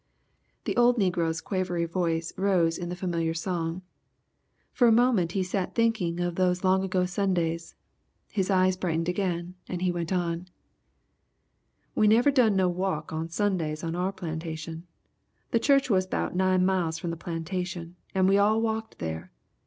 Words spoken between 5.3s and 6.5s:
he sat thinking of